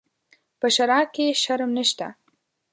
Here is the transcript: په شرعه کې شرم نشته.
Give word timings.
په 0.59 0.67
شرعه 0.75 1.05
کې 1.13 1.25
شرم 1.43 1.71
نشته. 1.77 2.07